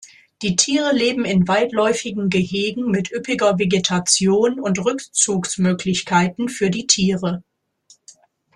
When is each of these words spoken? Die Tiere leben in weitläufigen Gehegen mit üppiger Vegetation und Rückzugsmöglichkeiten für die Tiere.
Die 0.41 0.55
Tiere 0.55 0.95
leben 0.95 1.25
in 1.25 1.47
weitläufigen 1.47 2.31
Gehegen 2.31 2.89
mit 2.89 3.11
üppiger 3.11 3.59
Vegetation 3.59 4.59
und 4.59 4.83
Rückzugsmöglichkeiten 4.83 6.49
für 6.49 6.71
die 6.71 6.87
Tiere. 6.87 7.43